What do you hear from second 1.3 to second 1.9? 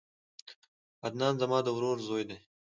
زما د